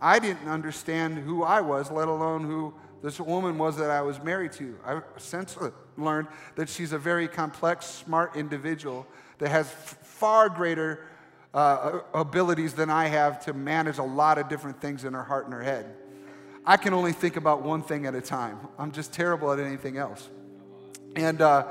[0.00, 4.18] I didn't understand who I was, let alone who this woman was that I was
[4.22, 4.78] married to.
[4.82, 5.58] I since
[5.98, 11.04] learned that she's a very complex, smart individual that has far greater
[11.52, 15.44] uh, abilities than I have to manage a lot of different things in her heart
[15.44, 15.94] and her head.
[16.64, 18.58] I can only think about one thing at a time.
[18.78, 20.30] I'm just terrible at anything else.
[21.16, 21.66] And, uh,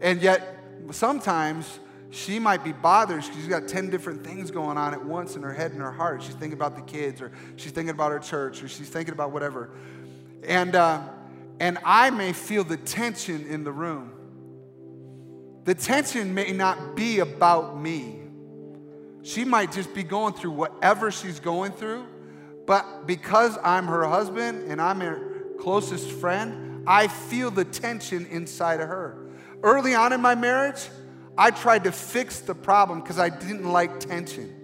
[0.00, 0.56] and yet,
[0.90, 1.78] sometimes
[2.10, 3.24] she might be bothered.
[3.24, 6.22] She's got 10 different things going on at once in her head and her heart.
[6.22, 9.30] She's thinking about the kids, or she's thinking about her church, or she's thinking about
[9.30, 9.70] whatever.
[10.42, 11.02] And, uh,
[11.60, 14.12] and I may feel the tension in the room.
[15.64, 18.16] The tension may not be about me.
[19.22, 22.06] She might just be going through whatever she's going through,
[22.66, 28.80] but because I'm her husband and I'm her closest friend, I feel the tension inside
[28.80, 29.19] of her.
[29.62, 30.88] Early on in my marriage,
[31.36, 34.56] I tried to fix the problem because I didn't like tension.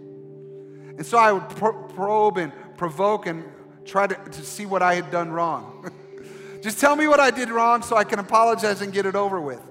[0.96, 3.44] And so I would probe and provoke and
[3.84, 5.90] try to, to see what I had done wrong.
[6.62, 9.40] Just tell me what I did wrong so I can apologize and get it over
[9.40, 9.62] with.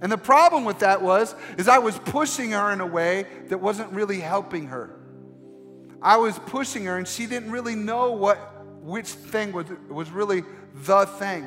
[0.00, 3.58] And the problem with that was is I was pushing her in a way that
[3.58, 4.98] wasn't really helping her.
[6.02, 8.36] I was pushing her and she didn't really know what
[8.82, 10.42] which thing was, was really
[10.74, 11.44] the thing.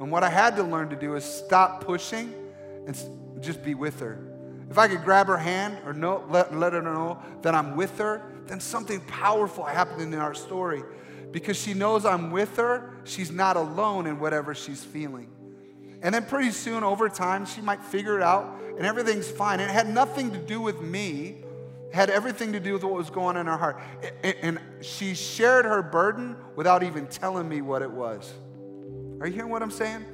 [0.00, 2.34] And what I had to learn to do is stop pushing
[2.86, 4.18] and just be with her.
[4.70, 7.98] If I could grab her hand or no, let, let her know that I'm with
[7.98, 10.82] her, then something powerful happened in our story
[11.32, 15.30] because she knows I'm with her, she's not alone in whatever she's feeling.
[16.00, 19.60] And then pretty soon, over time, she might figure it out and everything's fine.
[19.60, 21.42] And it had nothing to do with me,
[21.88, 23.80] it had everything to do with what was going on in her heart.
[24.22, 28.32] And she shared her burden without even telling me what it was.
[29.20, 30.04] Are you hearing what I'm saying?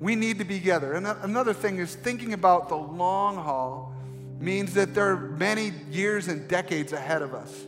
[0.00, 0.94] We need to be together.
[0.94, 3.94] And another thing is thinking about the long haul
[4.40, 7.66] means that there are many years and decades ahead of us.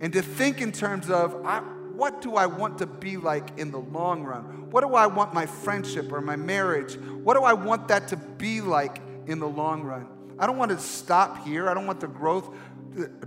[0.00, 3.72] And to think in terms of, I, what do I want to be like in
[3.72, 4.70] the long run?
[4.70, 6.96] What do I want my friendship or my marriage?
[6.96, 10.06] What do I want that to be like in the long run?
[10.38, 11.68] I don't want to stop here.
[11.68, 12.48] I don't want the growth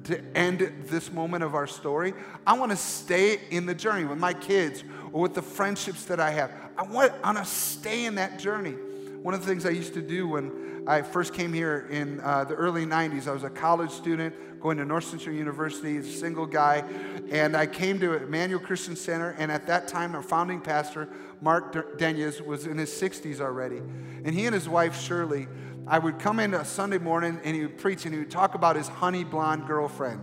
[0.06, 2.14] to end this moment of our story.
[2.46, 6.20] I want to stay in the journey with my kids or with the friendships that
[6.20, 6.52] I have.
[6.78, 8.76] I want, I want to stay in that journey.
[9.22, 12.46] One of the things I used to do when I first came here in uh,
[12.46, 16.46] the early 90s, I was a college student going to North Central University, a single
[16.46, 16.84] guy,
[17.30, 21.10] and I came to Emmanuel Christian Center, and at that time, our founding pastor,
[21.42, 23.78] Mark Denyes, was in his 60s already.
[23.78, 25.48] And he and his wife, Shirley,
[25.90, 28.56] I would come in a Sunday morning and he would preach and he would talk
[28.56, 30.22] about his honey blonde girlfriend.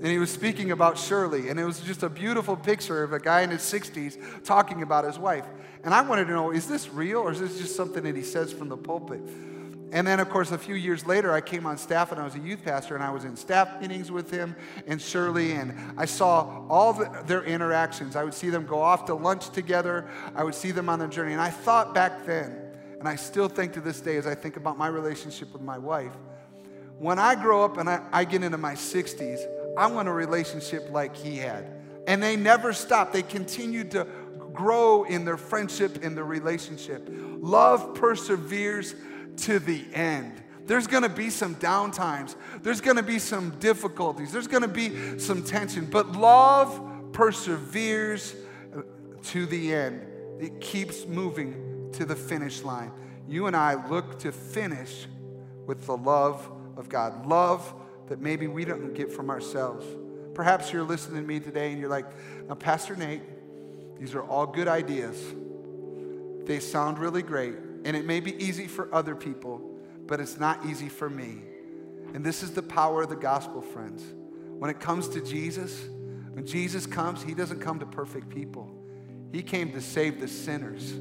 [0.00, 3.18] And he was speaking about Shirley, and it was just a beautiful picture of a
[3.18, 5.44] guy in his 60s talking about his wife.
[5.82, 8.22] And I wanted to know is this real or is this just something that he
[8.22, 9.20] says from the pulpit?
[9.90, 12.34] And then, of course, a few years later, I came on staff and I was
[12.34, 14.54] a youth pastor, and I was in staff meetings with him
[14.86, 18.14] and Shirley, and I saw all the, their interactions.
[18.14, 21.08] I would see them go off to lunch together, I would see them on their
[21.08, 21.32] journey.
[21.32, 22.56] And I thought back then,
[22.98, 25.78] and I still think to this day as I think about my relationship with my
[25.78, 26.12] wife,
[26.98, 30.90] when I grow up and I, I get into my 60s, I want a relationship
[30.90, 31.64] like he had.
[32.06, 34.06] And they never stopped, they continued to
[34.52, 37.08] grow in their friendship, in their relationship.
[37.08, 38.94] Love perseveres
[39.38, 40.42] to the end.
[40.66, 45.86] There's gonna be some downtimes, there's gonna be some difficulties, there's gonna be some tension,
[45.86, 48.34] but love perseveres
[49.22, 50.06] to the end.
[50.40, 52.92] It keeps moving to the finish line.
[53.26, 55.06] You and I look to finish
[55.66, 57.26] with the love of God.
[57.26, 57.74] Love
[58.08, 59.86] that maybe we don't get from ourselves.
[60.34, 62.06] Perhaps you're listening to me today and you're like,
[62.48, 63.22] now, Pastor Nate,
[63.98, 65.20] these are all good ideas.
[66.44, 67.54] They sound really great.
[67.84, 69.60] And it may be easy for other people,
[70.06, 71.42] but it's not easy for me.
[72.14, 74.02] And this is the power of the gospel, friends.
[74.58, 75.86] When it comes to Jesus,
[76.32, 78.70] when Jesus comes, he doesn't come to perfect people,
[79.32, 80.92] he came to save the sinners.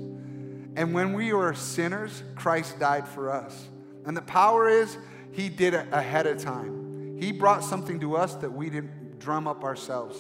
[0.76, 3.68] And when we were sinners, Christ died for us.
[4.06, 4.98] And the power is,
[5.32, 6.77] he did it ahead of time.
[7.20, 10.18] He brought something to us that we didn't drum up ourselves.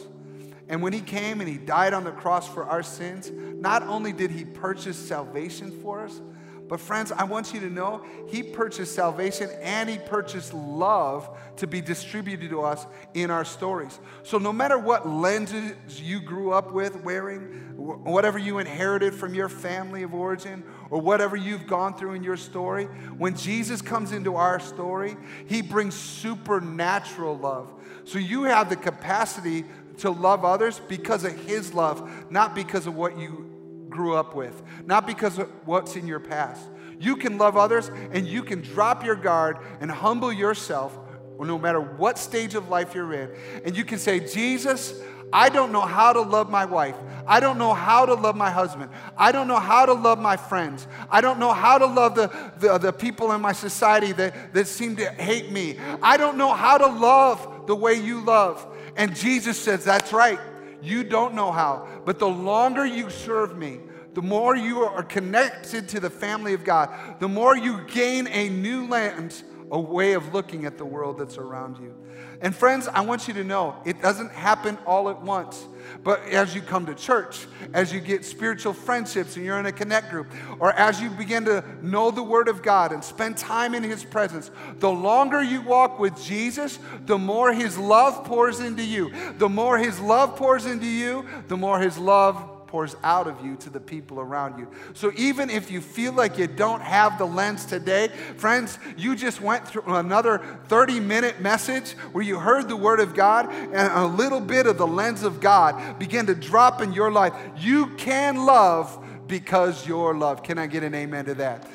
[0.69, 4.11] And when he came and he died on the cross for our sins, not only
[4.11, 6.19] did he purchase salvation for us,
[6.67, 11.67] but, friends, I want you to know He purchased salvation and He purchased love to
[11.67, 13.99] be distributed to us in our stories.
[14.23, 17.43] So, no matter what lenses you grew up with wearing,
[17.77, 22.37] whatever you inherited from your family of origin, or whatever you've gone through in your
[22.37, 22.85] story,
[23.17, 25.15] when Jesus comes into our story,
[25.47, 27.71] He brings supernatural love.
[28.05, 29.65] So, you have the capacity
[29.99, 33.51] to love others because of His love, not because of what you
[33.89, 36.61] grew up with, not because of what's in your past.
[36.99, 40.97] You can love others and you can drop your guard and humble yourself
[41.39, 43.29] no matter what stage of life you're in.
[43.63, 44.99] And you can say, Jesus,
[45.33, 46.95] I don't know how to love my wife.
[47.25, 48.89] I don't know how to love my husband.
[49.17, 50.87] I don't know how to love my friends.
[51.09, 52.27] I don't know how to love the,
[52.59, 55.77] the, the, people in my society that, that seem to hate me.
[56.01, 58.65] I don't know how to love the way you love.
[58.95, 60.39] And Jesus says, That's right.
[60.81, 61.87] You don't know how.
[62.05, 63.79] But the longer you serve me,
[64.13, 68.49] the more you are connected to the family of God, the more you gain a
[68.49, 71.93] new lens, a way of looking at the world that's around you.
[72.41, 75.67] And friends, I want you to know it doesn't happen all at once.
[76.03, 79.71] But as you come to church, as you get spiritual friendships and you're in a
[79.71, 80.27] connect group,
[80.59, 84.03] or as you begin to know the Word of God and spend time in His
[84.03, 89.11] presence, the longer you walk with Jesus, the more His love pours into you.
[89.37, 93.55] The more His love pours into you, the more His love pours out of you
[93.57, 94.67] to the people around you.
[94.93, 99.41] So even if you feel like you don't have the lens today, friends, you just
[99.41, 104.05] went through another 30 minute message where you heard the word of God and a
[104.05, 107.33] little bit of the lens of God began to drop in your life.
[107.57, 110.43] You can love because you're loved.
[110.43, 111.67] Can I get an amen to that?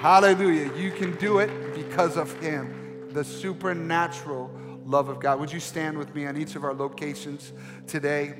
[0.00, 0.74] Hallelujah.
[0.76, 4.50] You can do it because of Him, the supernatural
[4.84, 5.40] love of God.
[5.40, 7.52] Would you stand with me on each of our locations
[7.86, 8.34] today?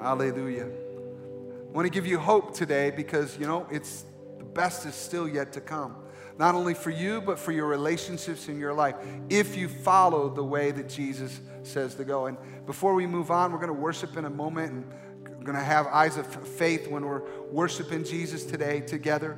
[0.00, 0.64] Hallelujah.
[0.64, 4.06] I want to give you hope today because, you know, it's
[4.38, 5.94] the best is still yet to come.
[6.38, 8.94] Not only for you, but for your relationships in your life,
[9.28, 12.26] if you follow the way that Jesus says to go.
[12.26, 14.90] And before we move on, we're going to worship in a moment and
[15.36, 19.36] we're going to have eyes of faith when we're worshiping Jesus today together.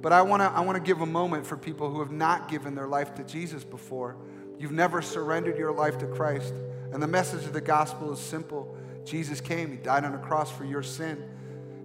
[0.00, 2.48] But I want to I want to give a moment for people who have not
[2.48, 4.16] given their life to Jesus before.
[4.60, 6.54] You've never surrendered your life to Christ.
[6.92, 8.76] And the message of the gospel is simple.
[9.04, 11.22] Jesus came, He died on a cross for your sin.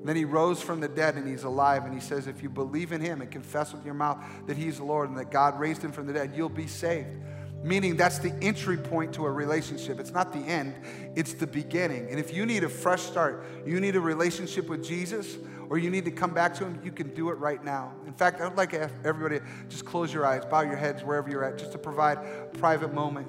[0.04, 1.86] Then He rose from the dead and He's alive.
[1.86, 4.78] And He says, if you believe in Him and confess with your mouth that He's
[4.78, 7.10] the Lord and that God raised Him from the dead, you'll be saved.
[7.62, 10.00] Meaning that's the entry point to a relationship.
[10.00, 10.76] It's not the end,
[11.18, 12.08] it's the beginning.
[12.10, 15.38] And if you need a fresh start, you need a relationship with Jesus,
[15.70, 17.92] or you need to come back to Him, you can do it right now.
[18.08, 21.58] In fact, I'd like everybody just close your eyes, bow your heads wherever you're at,
[21.58, 23.28] just to provide a private moment.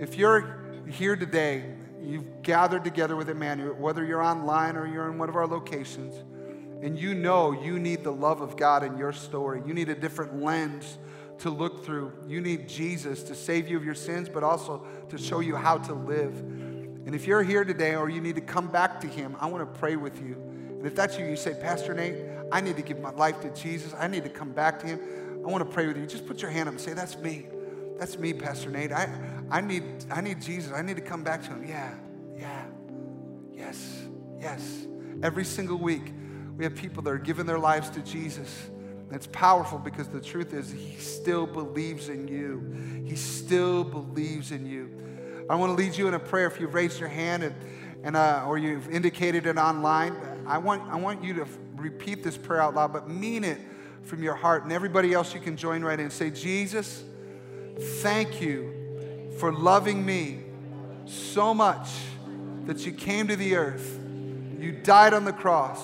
[0.00, 5.18] If you're here today you've gathered together with Emmanuel, whether you're online or you're in
[5.18, 6.14] one of our locations,
[6.82, 9.62] and you know you need the love of God in your story.
[9.66, 10.98] You need a different lens
[11.38, 12.12] to look through.
[12.26, 15.78] You need Jesus to save you of your sins, but also to show you how
[15.78, 16.38] to live.
[16.38, 19.72] And if you're here today or you need to come back to Him, I want
[19.72, 20.34] to pray with you.
[20.34, 22.16] And if that's you, you say, Pastor Nate,
[22.52, 23.94] I need to give my life to Jesus.
[23.98, 25.00] I need to come back to Him.
[25.44, 26.06] I want to pray with you.
[26.06, 27.46] Just put your hand up and say, That's me.
[27.98, 28.92] That's me, Pastor Nate.
[28.92, 29.08] I,
[29.50, 30.72] I, need, I need Jesus.
[30.72, 31.64] I need to come back to him.
[31.66, 31.92] Yeah,
[32.36, 32.64] yeah,
[33.52, 34.04] yes,
[34.40, 34.86] yes.
[35.22, 36.12] Every single week,
[36.56, 38.70] we have people that are giving their lives to Jesus.
[39.10, 43.04] It's powerful because the truth is, he still believes in you.
[43.06, 45.46] He still believes in you.
[45.50, 46.46] I want to lead you in a prayer.
[46.46, 47.54] If you've raised your hand and,
[48.04, 52.36] and uh, or you've indicated it online, I want, I want you to repeat this
[52.36, 53.58] prayer out loud, but mean it
[54.02, 54.62] from your heart.
[54.62, 56.10] And everybody else, you can join right in.
[56.10, 57.04] Say, Jesus,
[57.80, 58.79] Thank you
[59.40, 60.38] for loving me
[61.06, 61.88] so much
[62.66, 63.98] that you came to the earth.
[64.58, 65.82] You died on the cross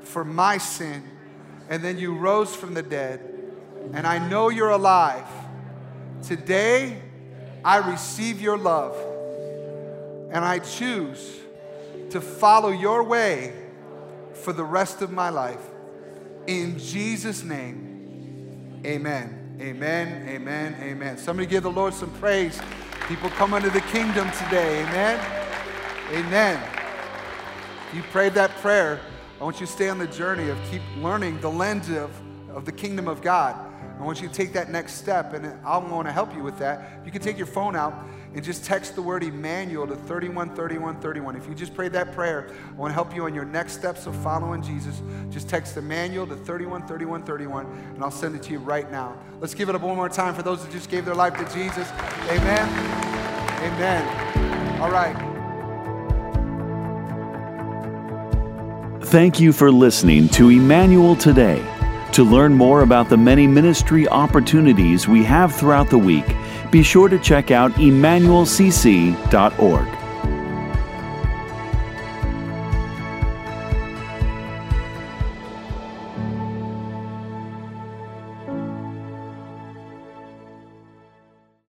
[0.00, 1.04] for my sin,
[1.68, 3.20] and then you rose from the dead.
[3.94, 5.24] And I know you're alive.
[6.24, 7.00] Today,
[7.64, 8.96] I receive your love,
[10.32, 11.38] and I choose
[12.10, 13.52] to follow your way
[14.32, 15.62] for the rest of my life.
[16.48, 19.39] In Jesus' name, amen.
[19.60, 21.18] Amen, amen, amen.
[21.18, 22.58] Somebody give the Lord some praise.
[23.08, 24.80] People come into the kingdom today.
[24.84, 25.20] Amen.
[26.12, 26.62] Amen.
[27.90, 29.00] If You prayed that prayer.
[29.38, 32.10] I want you to stay on the journey of keep learning the lens of,
[32.54, 33.69] of the kingdom of God.
[34.00, 36.58] I want you to take that next step, and I'm going to help you with
[36.58, 37.04] that.
[37.04, 37.92] You can take your phone out
[38.34, 41.36] and just text the word Emmanuel to 313131.
[41.36, 44.06] If you just prayed that prayer, I want to help you on your next steps
[44.06, 45.02] of following Jesus.
[45.30, 49.18] Just text Emmanuel to 313131, and I'll send it to you right now.
[49.38, 51.44] Let's give it up one more time for those that just gave their life to
[51.54, 51.90] Jesus.
[52.30, 52.68] Amen.
[53.62, 54.80] Amen.
[54.80, 55.16] All right.
[59.04, 61.62] Thank you for listening to Emmanuel Today.
[62.12, 66.24] To learn more about the many ministry opportunities we have throughout the week,
[66.70, 69.99] be sure to check out emmanuelcc.org.